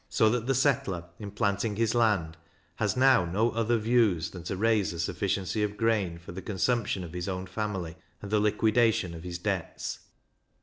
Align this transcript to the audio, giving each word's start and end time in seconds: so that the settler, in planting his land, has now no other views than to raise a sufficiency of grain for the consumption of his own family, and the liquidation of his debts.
so 0.09 0.31
that 0.31 0.47
the 0.47 0.55
settler, 0.55 1.05
in 1.19 1.29
planting 1.29 1.75
his 1.75 1.93
land, 1.93 2.35
has 2.77 2.97
now 2.97 3.23
no 3.23 3.51
other 3.51 3.77
views 3.77 4.31
than 4.31 4.41
to 4.41 4.55
raise 4.57 4.91
a 4.93 4.99
sufficiency 4.99 5.61
of 5.61 5.77
grain 5.77 6.17
for 6.17 6.31
the 6.31 6.41
consumption 6.41 7.03
of 7.03 7.13
his 7.13 7.29
own 7.29 7.45
family, 7.45 7.95
and 8.19 8.31
the 8.31 8.39
liquidation 8.39 9.13
of 9.13 9.21
his 9.21 9.37
debts. 9.37 9.99